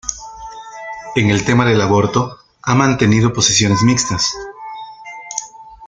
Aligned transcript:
En 1.15 1.29
el 1.29 1.45
tema 1.45 1.63
del 1.63 1.79
aborto 1.79 2.39
ha 2.63 2.73
mantenido 2.73 3.33
posiciones 3.33 3.83
mixtas. 3.83 4.33